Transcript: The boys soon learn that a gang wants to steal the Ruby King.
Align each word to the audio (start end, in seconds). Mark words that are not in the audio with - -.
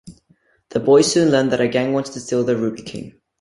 The 0.69 0.79
boys 0.79 1.11
soon 1.11 1.29
learn 1.29 1.49
that 1.49 1.61
a 1.61 1.67
gang 1.67 1.93
wants 1.93 2.09
to 2.09 2.19
steal 2.19 2.43
the 2.43 2.57
Ruby 2.57 2.81
King. 2.81 3.21